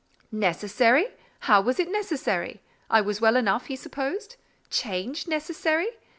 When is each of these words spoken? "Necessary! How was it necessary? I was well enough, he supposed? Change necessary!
"Necessary! 0.31 1.09
How 1.41 1.61
was 1.61 1.77
it 1.79 1.91
necessary? 1.91 2.63
I 2.89 3.01
was 3.01 3.21
well 3.21 3.35
enough, 3.35 3.67
he 3.67 3.75
supposed? 3.75 4.35
Change 4.71 5.27
necessary! 5.27 5.89